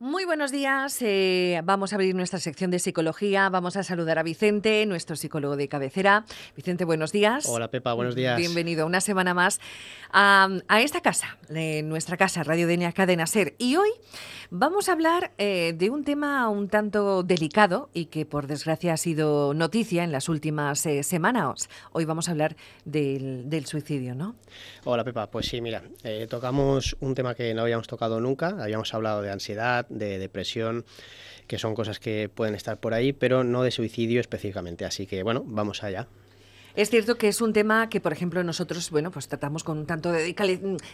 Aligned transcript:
Muy 0.00 0.24
buenos 0.24 0.52
días. 0.52 0.96
Eh, 1.02 1.60
vamos 1.64 1.92
a 1.92 1.96
abrir 1.96 2.14
nuestra 2.14 2.38
sección 2.38 2.70
de 2.70 2.78
psicología. 2.78 3.48
Vamos 3.48 3.76
a 3.76 3.82
saludar 3.82 4.20
a 4.20 4.22
Vicente, 4.22 4.86
nuestro 4.86 5.16
psicólogo 5.16 5.56
de 5.56 5.66
cabecera. 5.66 6.24
Vicente, 6.54 6.84
buenos 6.84 7.10
días. 7.10 7.46
Hola 7.48 7.68
Pepa, 7.68 7.94
buenos 7.94 8.14
días. 8.14 8.38
Bienvenido 8.38 8.86
una 8.86 9.00
semana 9.00 9.34
más 9.34 9.60
a, 10.12 10.48
esta 10.78 11.00
casa, 11.00 11.36
nuestra 11.82 12.16
casa, 12.16 12.44
Radio 12.44 12.68
Denia 12.68 12.92
Cadena 12.92 13.26
Ser. 13.26 13.56
Y 13.58 13.74
hoy 13.74 13.88
vamos 14.50 14.88
a 14.88 14.92
hablar 14.92 15.32
eh, 15.36 15.74
de 15.76 15.90
un 15.90 16.04
tema 16.04 16.48
un 16.48 16.68
tanto 16.68 17.24
delicado 17.24 17.90
y 17.92 18.04
que 18.04 18.24
por 18.24 18.46
desgracia 18.46 18.92
ha 18.92 18.96
sido 18.98 19.52
noticia 19.52 20.04
en 20.04 20.12
las 20.12 20.28
últimas 20.28 20.86
eh, 20.86 21.02
semanas. 21.02 21.68
Hoy 21.90 22.04
vamos 22.04 22.28
a 22.28 22.30
hablar 22.30 22.54
del, 22.84 23.50
del, 23.50 23.66
suicidio, 23.66 24.14
¿no? 24.14 24.36
Hola 24.84 25.02
Pepa, 25.02 25.28
pues 25.28 25.46
sí, 25.46 25.60
mira, 25.60 25.82
tocamos 26.30 26.96
un 27.00 27.16
tema 27.16 27.34
que 27.34 27.52
no 27.52 27.62
habíamos 27.62 27.88
tocado 27.88 28.20
nunca. 28.20 28.54
Habíamos 28.60 28.94
hablado 28.94 29.22
de 29.22 29.32
ansiedad 29.32 29.87
de 29.88 30.18
depresión, 30.18 30.84
que 31.46 31.58
son 31.58 31.74
cosas 31.74 31.98
que 32.00 32.28
pueden 32.28 32.54
estar 32.54 32.78
por 32.78 32.94
ahí, 32.94 33.12
pero 33.12 33.44
no 33.44 33.62
de 33.62 33.70
suicidio 33.70 34.20
específicamente. 34.20 34.84
Así 34.84 35.06
que 35.06 35.22
bueno, 35.22 35.44
vamos 35.46 35.82
allá. 35.82 36.08
Es 36.78 36.90
cierto 36.90 37.16
que 37.18 37.26
es 37.26 37.40
un 37.40 37.52
tema 37.52 37.88
que, 37.88 38.00
por 38.00 38.12
ejemplo, 38.12 38.44
nosotros, 38.44 38.88
bueno, 38.92 39.10
pues 39.10 39.26
tratamos 39.26 39.64
con 39.64 39.78
un 39.78 39.86
tanto 39.86 40.12
de 40.12 40.32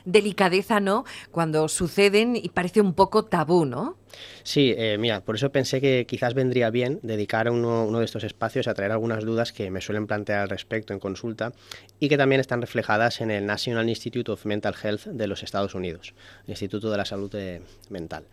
delicadeza, 0.07 0.81
¿no? 0.81 1.05
Cuando 1.31 1.69
suceden 1.69 2.37
y 2.37 2.49
parece 2.49 2.81
un 2.81 2.95
poco 2.95 3.27
tabú, 3.27 3.67
¿no? 3.67 3.99
Sí, 4.45 4.75
eh, 4.79 4.97
mira, 4.99 5.21
por 5.21 5.37
eso 5.37 5.51
pensé 5.53 5.83
que 5.83 6.07
quizás 6.09 6.33
vendría 6.33 6.71
bien 6.71 7.01
dedicar 7.03 7.51
uno, 7.51 7.85
uno, 7.85 7.99
de 7.99 8.07
estos 8.07 8.25
espacios 8.25 8.67
a 8.67 8.73
traer 8.73 8.93
algunas 8.93 9.25
dudas 9.25 9.53
que 9.53 9.71
me 9.71 9.83
suelen 9.83 10.07
plantear 10.07 10.41
al 10.41 10.49
respecto 10.49 10.95
en 10.95 11.01
consulta 11.01 11.53
y 12.01 12.09
que 12.09 12.17
también 12.17 12.41
están 12.41 12.63
reflejadas 12.63 13.21
en 13.21 13.31
el 13.31 13.45
National 13.45 13.87
Institute 13.87 14.33
of 14.33 14.47
Mental 14.47 14.75
Health 14.83 15.05
de 15.07 15.27
los 15.27 15.43
Estados 15.43 15.75
Unidos, 15.75 16.15
el 16.47 16.53
Instituto 16.53 16.91
de 16.91 16.97
la 16.97 17.05
Salud 17.05 17.31
eh, 17.35 17.61
Mental. 17.91 18.25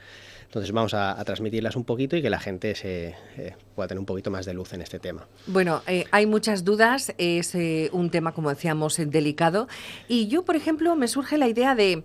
Entonces 0.52 0.73
vamos 0.73 0.94
a, 0.94 1.23
transmitirlas 1.23 1.78
un 1.78 1.86
poquito 1.86 2.18
y 2.18 2.22
que 2.22 2.30
la 2.30 2.40
gente 2.40 2.76
se 2.76 3.16
eh, 3.38 3.56
pueda 3.73 3.88
tener 3.88 4.00
un 4.00 4.06
poquito 4.06 4.30
más 4.31 4.45
de 4.45 4.53
luz 4.53 4.73
en 4.73 4.81
este 4.81 5.00
tema. 5.00 5.25
Bueno, 5.47 5.81
hay 5.86 6.25
muchas 6.25 6.66
dudas, 6.66 7.14
es 7.42 7.53
eh, 7.56 7.89
un 7.92 8.09
tema, 8.09 8.34
como 8.34 8.50
decíamos, 8.50 8.97
delicado. 8.97 9.67
Y 10.08 10.28
yo, 10.28 10.44
por 10.44 10.56
ejemplo, 10.56 10.95
me 10.95 11.08
surge 11.08 11.38
la 11.38 11.47
idea 11.47 11.75
de 11.75 12.03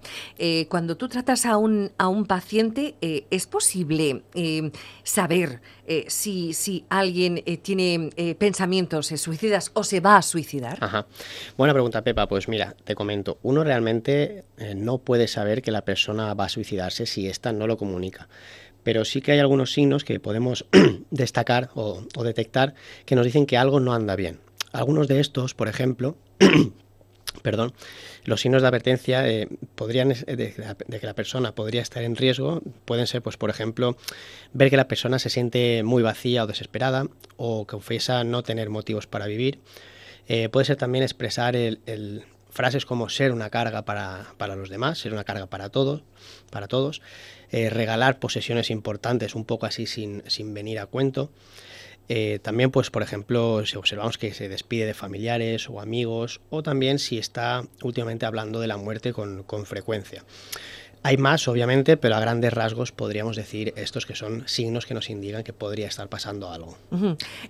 cuando 0.69 0.97
tú 0.97 1.09
tratas 1.09 1.47
a 1.47 1.57
un, 1.57 1.93
a 1.99 2.09
un 2.09 2.27
paciente, 2.27 2.95
¿es 3.01 3.47
posible 3.47 4.23
saber 5.03 5.61
si, 6.09 6.53
si 6.53 6.85
alguien 6.89 7.43
tiene 7.63 8.11
pensamientos 8.39 9.07
suicidas 9.07 9.71
o 9.75 9.85
se 9.85 10.01
va 10.01 10.17
a 10.17 10.23
suicidar? 10.23 10.79
Ajá. 10.81 11.07
Buena 11.57 11.73
pregunta, 11.73 12.03
Pepa. 12.03 12.27
Pues 12.29 12.49
mira, 12.49 12.75
te 12.85 12.95
comento. 12.95 13.39
Uno 13.43 13.65
realmente 13.65 14.45
no 14.75 14.99
puede 14.99 15.29
saber 15.29 15.63
que 15.63 15.71
la 15.71 15.83
persona 15.83 16.35
va 16.35 16.47
a 16.47 16.49
suicidarse 16.49 17.07
si 17.07 17.29
ésta 17.29 17.53
no 17.53 17.67
lo 17.67 17.77
comunica 17.77 18.29
pero 18.87 19.05
sí 19.05 19.21
que 19.21 19.33
hay 19.33 19.41
algunos 19.41 19.73
signos 19.73 20.05
que 20.05 20.21
podemos 20.21 20.65
destacar 21.11 21.71
o, 21.75 22.05
detectar 22.23 22.75
que 23.05 23.17
nos 23.17 23.25
dicen 23.25 23.45
que 23.45 23.57
algo 23.57 23.81
no 23.81 23.93
anda 23.93 24.15
bien. 24.15 24.39
Algunos 24.77 25.09
de 25.09 25.21
estos, 25.21 25.55
por 25.55 25.69
ejemplo, 25.69 26.17
perdón, 27.43 27.73
los 28.25 28.43
signos 28.43 28.61
de 28.61 28.69
advertencia 28.69 29.27
eh, 29.27 29.49
podrían, 29.75 30.11
de, 30.11 30.55
que 30.55 31.07
la 31.07 31.15
persona 31.15 31.55
podría 31.55 31.81
estar 31.81 32.03
en 32.03 32.15
riesgo 32.15 32.61
pueden 32.85 33.07
ser, 33.07 33.23
pues, 33.23 33.39
por 33.39 33.49
ejemplo, 33.49 33.97
ver 34.53 34.69
que 34.69 34.77
la 34.77 34.87
persona 34.87 35.19
se 35.19 35.31
siente 35.31 35.83
muy 35.83 36.03
vacía 36.03 36.45
o 36.45 36.47
desesperada 36.47 37.09
o 37.39 37.67
confiesa 37.67 38.23
no 38.23 38.43
tener 38.43 38.69
motivos 38.69 39.07
para 39.07 39.27
vivir. 39.27 39.61
Eh, 40.29 40.51
puede 40.51 40.67
ser 40.67 40.77
también 40.77 41.05
expresar 41.05 41.57
frases 42.51 42.85
como 42.85 43.09
ser 43.09 43.33
una 43.33 43.49
carga 43.49 43.87
para, 43.87 44.35
para, 44.37 44.57
los 44.57 44.69
demás, 44.69 44.99
ser 44.99 45.15
una 45.15 45.25
carga 45.25 45.47
para 45.47 45.71
todos, 45.71 46.03
para 46.51 46.69
todos. 46.69 47.01
Eh, 47.51 47.71
regalar 47.71 48.19
posesiones 48.19 48.71
importantes 48.71 49.35
un 49.35 49.47
poco 49.47 49.65
así 49.65 49.87
sin, 49.87 50.23
sin 50.27 50.53
venir 50.53 50.81
a 50.81 50.87
cuento. 50.87 51.31
Eh, 52.09 52.39
también, 52.41 52.71
pues, 52.71 52.91
por 52.91 53.03
ejemplo, 53.03 53.65
si 53.67 53.77
observamos 53.77 54.19
que 54.19 54.33
se 54.33 54.49
despide 54.49 54.87
de 54.87 54.95
familiares 54.95 55.69
o 55.69 55.81
amigos, 55.81 56.41
o 56.51 56.63
también 56.63 56.99
si 56.99 57.19
está 57.19 57.65
últimamente 57.83 58.27
hablando 58.27 58.61
de 58.61 58.69
la 58.69 58.77
muerte 58.77 59.13
con, 59.13 59.43
con 59.43 59.67
frecuencia. 59.67 60.25
Hay 61.07 61.19
más, 61.19 61.47
obviamente, 61.47 61.97
pero 61.97 62.17
a 62.17 62.21
grandes 62.21 62.53
rasgos 62.53 62.91
podríamos 62.91 63.37
decir 63.37 63.73
estos 63.77 64.07
que 64.07 64.17
son 64.17 64.43
signos 64.49 64.87
que 64.87 64.95
nos 64.95 65.09
indican 65.09 65.45
que 65.45 65.53
podría 65.53 65.87
estar 65.87 66.09
pasando 66.09 66.51
algo. 66.51 66.77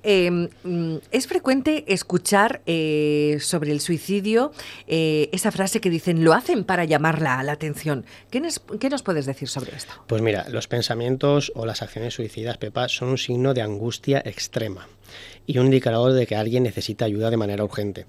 Em, 0.02 0.50
mm, 0.62 0.96
es 1.10 1.26
frecuente 1.26 1.84
escuchar 1.88 2.60
eh, 2.66 3.38
sobre 3.40 3.72
el 3.72 3.80
suicidio 3.80 4.52
eh, 4.86 5.30
esa 5.32 5.50
frase 5.52 5.80
que 5.80 5.88
dicen, 5.88 6.22
lo 6.22 6.34
hacen 6.34 6.64
para 6.64 6.84
llamar 6.84 7.22
la, 7.22 7.40
atención. 7.50 8.04
¿Qué 8.30 8.40
nos, 8.40 8.60
¿Qué 8.78 8.90
nos, 8.90 9.02
puedes 9.02 9.24
decir 9.24 9.48
sobre 9.48 9.74
esto? 9.74 9.94
Pues 10.06 10.20
mira, 10.20 10.46
los 10.50 10.68
pensamientos 10.68 11.50
o 11.54 11.64
las 11.64 11.80
acciones 11.80 12.12
suicidas, 12.12 12.58
Pepa, 12.58 12.90
son 12.90 13.08
un 13.08 13.18
signo 13.18 13.54
de 13.54 13.62
angustia 13.62 14.20
extrema 14.22 14.86
y 15.46 15.56
un 15.58 15.66
indicador 15.66 16.12
de 16.12 16.26
que 16.26 16.36
alguien 16.36 16.64
necesita 16.64 17.06
ayuda 17.06 17.30
de 17.30 17.38
manera 17.38 17.64
urgente. 17.64 18.04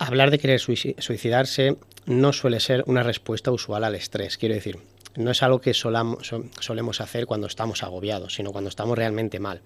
Hablar 0.00 0.30
de 0.30 0.38
querer 0.38 0.58
suicidarse 0.60 1.76
no 2.06 2.32
suele 2.32 2.58
ser 2.58 2.84
una 2.86 3.02
respuesta 3.02 3.50
usual 3.50 3.84
al 3.84 3.94
estrés. 3.94 4.38
Quiero 4.38 4.54
decir, 4.54 4.78
no 5.14 5.30
es 5.30 5.42
algo 5.42 5.60
que 5.60 5.74
solemos 5.74 7.00
hacer 7.02 7.26
cuando 7.26 7.46
estamos 7.46 7.82
agobiados, 7.82 8.34
sino 8.34 8.50
cuando 8.50 8.70
estamos 8.70 8.96
realmente 8.96 9.40
mal. 9.40 9.60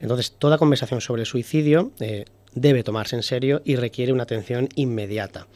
Entonces, 0.00 0.32
toda 0.32 0.56
conversación 0.56 1.02
sobre 1.02 1.20
el 1.20 1.26
suicidio 1.26 1.92
eh, 2.00 2.24
debe 2.54 2.82
tomarse 2.82 3.16
en 3.16 3.22
serio 3.22 3.60
y 3.62 3.76
requiere 3.76 4.14
una 4.14 4.22
atención 4.22 4.70
inmediata. 4.74 5.46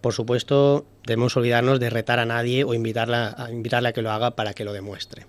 Por 0.00 0.14
supuesto, 0.14 0.86
debemos 1.04 1.36
olvidarnos 1.36 1.80
de 1.80 1.90
retar 1.90 2.18
a 2.18 2.24
nadie 2.24 2.64
o 2.64 2.72
invitarla, 2.72 3.34
a, 3.36 3.50
invitarle 3.50 3.90
a 3.90 3.92
que 3.92 4.00
lo 4.00 4.10
haga 4.10 4.36
para 4.36 4.54
que 4.54 4.64
lo 4.64 4.72
demuestre. 4.72 5.26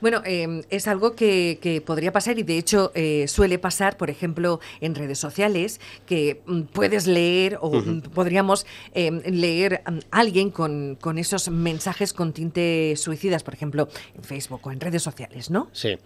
Bueno, 0.00 0.22
em, 0.24 0.62
es 0.70 0.86
algo 0.88 1.14
que, 1.14 1.82
podría 1.84 2.12
pasar 2.12 2.38
y 2.38 2.42
de 2.42 2.58
hecho 2.58 2.92
eh, 2.94 3.26
suele 3.28 3.58
pasar, 3.58 3.96
por 3.96 4.10
ejemplo, 4.10 4.60
en 4.80 4.94
redes 4.94 5.18
sociales, 5.18 5.80
que 6.06 6.42
mm, 6.46 6.62
puedes 6.62 7.06
leer 7.06 7.58
o 7.60 7.70
mm, 7.70 8.00
podríamos 8.14 8.66
em, 8.94 9.20
leer 9.26 9.82
a 9.84 9.90
mm, 9.90 10.00
alguien 10.10 10.50
con, 10.50 10.96
con, 11.00 11.18
esos 11.18 11.48
mensajes 11.48 12.12
con 12.12 12.32
tinte 12.32 12.94
suicidas, 12.96 13.42
por 13.42 13.54
ejemplo, 13.54 13.88
en 14.14 14.24
Facebook 14.24 14.60
o 14.64 14.72
en 14.72 14.80
redes 14.80 15.02
sociales, 15.02 15.50
¿no? 15.50 15.68
Sí, 15.72 15.98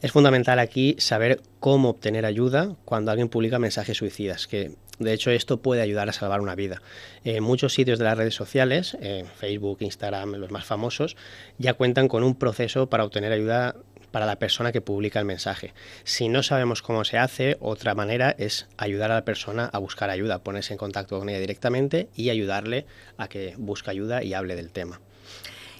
es 0.00 0.12
fundamental 0.12 0.58
aquí 0.58 0.96
saber 0.98 1.40
cómo 1.58 1.90
obtener 1.90 2.24
ayuda 2.24 2.76
cuando 2.84 3.10
alguien 3.10 3.28
publica 3.28 3.58
mensajes 3.58 3.96
suicidas, 3.96 4.46
que 4.46 4.72
de 5.00 5.12
hecho, 5.12 5.30
esto 5.30 5.60
puede 5.60 5.82
ayudar 5.82 6.08
a 6.08 6.12
salvar 6.12 6.40
una 6.40 6.54
vida. 6.54 6.82
Muchos 7.40 7.72
sitios 7.74 7.98
de 7.98 8.04
las 8.04 8.16
redes 8.16 8.34
sociales, 8.34 8.96
Facebook, 9.36 9.78
Instagram, 9.80 10.34
los 10.34 10.50
más 10.50 10.64
famosos, 10.64 11.16
ya 11.58 11.74
cuentan 11.74 12.06
con 12.06 12.22
un 12.22 12.34
proceso 12.34 12.88
para 12.88 13.04
obtener 13.04 13.32
ayuda 13.32 13.74
para 14.10 14.26
la 14.26 14.36
persona 14.36 14.72
que 14.72 14.80
publica 14.80 15.18
el 15.18 15.24
mensaje. 15.24 15.72
Si 16.04 16.28
no 16.28 16.42
sabemos 16.42 16.82
cómo 16.82 17.04
se 17.04 17.18
hace, 17.18 17.56
otra 17.60 17.94
manera 17.94 18.34
es 18.38 18.66
ayudar 18.76 19.10
a 19.10 19.14
la 19.14 19.24
persona 19.24 19.70
a 19.72 19.78
buscar 19.78 20.10
ayuda, 20.10 20.40
ponerse 20.40 20.74
en 20.74 20.78
contacto 20.78 21.18
con 21.18 21.28
ella 21.28 21.40
directamente 21.40 22.08
y 22.14 22.30
ayudarle 22.30 22.86
a 23.16 23.28
que 23.28 23.54
busque 23.56 23.90
ayuda 23.90 24.22
y 24.22 24.34
hable 24.34 24.56
del 24.56 24.70
tema. 24.70 25.00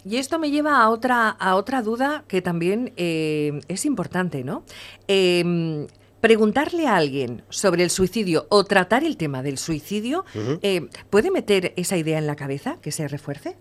Y 0.05 0.17
esto 0.17 0.39
me 0.39 0.51
lleva 0.51 0.81
a 0.81 0.89
otra, 0.89 1.29
a 1.29 1.57
otra 1.57 1.83
duda 1.83 2.25
que 2.27 2.41
también 2.41 2.95
eh, 2.97 3.61
es 3.69 3.85
importante, 3.85 4.45
¿no? 4.45 4.65
Em, 5.09 5.87
preguntarle 6.21 6.87
a 6.87 6.97
alguien 6.97 7.43
sobre 7.49 7.83
el 7.83 7.91
suicidio 7.91 8.47
o 8.49 8.65
tratar 8.65 9.05
el 9.05 9.17
tema 9.17 9.43
del 9.43 9.59
suicidio, 9.59 10.25
eh, 10.63 10.89
¿puede 11.11 11.31
meter 11.31 11.73
esa 11.77 11.97
idea 11.97 12.19
en 12.19 12.27
la 12.27 12.37
cabeza 12.37 12.79
que 12.81 12.93
se 12.93 13.09
refuerce? 13.09 13.57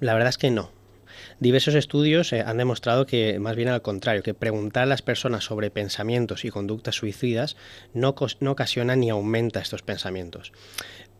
La 0.00 0.14
verdad 0.14 0.30
es 0.30 0.38
que 0.38 0.50
no. 0.50 0.70
Diversos 1.38 1.74
estudios 1.74 2.32
eh, 2.32 2.40
han 2.40 2.56
demostrado 2.56 3.04
que, 3.04 3.38
más 3.38 3.56
bien 3.56 3.68
al 3.68 3.82
contrario, 3.82 4.22
que 4.22 4.32
preguntar 4.32 4.84
a 4.84 4.86
las 4.86 5.02
personas 5.02 5.44
sobre 5.44 5.70
pensamientos 5.70 6.44
y 6.46 6.50
conductas 6.50 6.94
suicidas 6.94 7.56
no, 7.92 8.14
no 8.40 8.50
ocasiona 8.50 8.96
ni 8.96 9.10
aumenta 9.10 9.60
estos 9.60 9.82
pensamientos. 9.82 10.52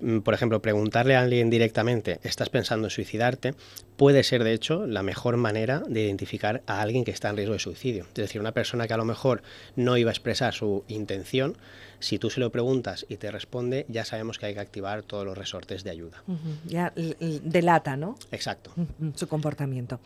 Mm, 0.01 0.19
por 0.21 0.34
ejemplo, 0.34 0.61
preguntarle 0.61 1.17
a 1.17 1.23
alguien 1.23 1.51
directamente, 1.51 2.21
¿estás 2.23 2.51
pensando 2.51 2.87
en 2.87 2.91
suicidarte? 2.91 3.55
puede 3.97 4.23
ser, 4.23 4.45
de 4.45 4.53
hecho, 4.53 4.87
la 4.87 5.03
mejor 5.03 5.37
manera 5.37 5.83
de 5.89 6.03
identificar 6.03 6.62
a 6.67 6.81
alguien 6.81 7.05
que 7.05 7.11
está 7.11 7.31
en 7.31 7.37
riesgo 7.37 7.55
de 7.55 7.59
suicidio. 7.59 8.05
Es 8.09 8.15
decir, 8.15 8.41
una 8.41 8.53
persona 8.53 8.87
que 8.87 8.94
a 8.94 8.99
lo 8.99 9.05
mejor 9.05 9.43
no 9.75 9.97
iba 9.97 10.11
a 10.11 10.12
expresar 10.12 10.55
su 10.55 10.85
intención, 10.88 11.56
si 11.99 12.19
tú 12.19 12.29
se 12.29 12.41
lo 12.41 12.50
preguntas 12.53 13.06
y 13.09 13.17
te 13.17 13.31
responde, 13.31 13.87
ya 13.88 14.05
sabemos 14.05 14.38
que 14.38 14.44
hay 14.44 14.55
que 14.55 14.61
activar 14.61 15.03
todos 15.03 15.25
los 15.25 15.37
resortes 15.37 15.82
de 15.82 15.91
ayuda. 15.91 16.23
Ya 16.67 16.93
delata, 16.94 17.97
¿no? 17.97 18.17
Exacto. 18.32 18.70
Su 19.15 19.29
comportamiento. 19.29 19.99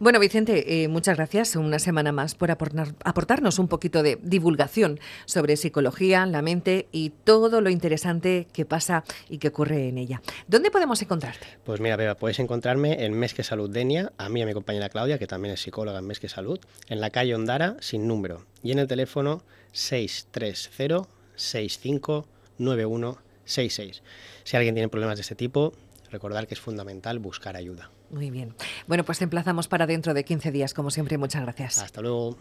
Bueno, 0.00 0.18
Vicente, 0.20 0.82
eh, 0.82 0.88
muchas 0.88 1.18
gracias 1.18 1.54
una 1.56 1.78
semana 1.78 2.12
más 2.12 2.34
por 2.34 2.50
aportarnos 2.50 3.58
un 3.58 3.68
poquito 3.68 4.02
de 4.02 4.18
divulgación 4.22 4.98
sobre 5.26 5.58
psicología, 5.58 6.24
la 6.24 6.40
mente 6.40 6.88
y 6.92 7.10
todo 7.10 7.60
lo 7.60 7.68
interesante 7.68 8.46
que 8.50 8.64
pasa 8.64 9.04
y 9.28 9.33
que 9.38 9.48
ocurre 9.48 9.88
en 9.88 9.98
ella. 9.98 10.22
¿Dónde 10.46 10.70
podemos 10.70 11.00
encontrarte? 11.02 11.46
Pues 11.64 11.80
mira, 11.80 11.96
Beba, 11.96 12.16
puedes 12.16 12.38
encontrarme 12.38 13.04
en 13.04 13.14
Mes 13.14 13.34
que 13.34 13.42
Salud 13.42 13.70
Denia, 13.70 14.12
a 14.18 14.28
mí 14.28 14.40
y 14.40 14.42
a 14.42 14.46
mi 14.46 14.52
compañera 14.54 14.88
Claudia, 14.88 15.18
que 15.18 15.26
también 15.26 15.54
es 15.54 15.62
psicóloga 15.62 15.98
en 15.98 16.06
Mes 16.06 16.20
que 16.20 16.28
Salud, 16.28 16.58
en 16.88 17.00
la 17.00 17.10
calle 17.10 17.34
Ondara, 17.34 17.76
sin 17.80 18.06
número, 18.06 18.46
y 18.62 18.72
en 18.72 18.78
el 18.78 18.86
teléfono 18.86 19.42
630 19.72 21.08
65 21.36 22.26
9166. 22.58 24.02
Si 24.44 24.56
alguien 24.56 24.74
tiene 24.74 24.88
problemas 24.88 25.16
de 25.16 25.22
este 25.22 25.34
tipo, 25.34 25.72
recordar 26.10 26.46
que 26.46 26.54
es 26.54 26.60
fundamental 26.60 27.18
buscar 27.18 27.56
ayuda. 27.56 27.90
Muy 28.10 28.30
bien. 28.30 28.54
Bueno, 28.86 29.04
pues 29.04 29.18
te 29.18 29.24
emplazamos 29.24 29.66
para 29.66 29.86
dentro 29.86 30.14
de 30.14 30.24
15 30.24 30.52
días, 30.52 30.74
como 30.74 30.90
siempre. 30.90 31.18
Muchas 31.18 31.42
gracias. 31.42 31.78
Hasta 31.78 32.00
luego. 32.00 32.36